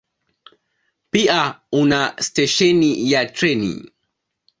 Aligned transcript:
Pia 1.11 1.35
una 1.79 1.99
stesheni 2.29 2.89
ya 3.11 3.21
treni. 3.35 3.71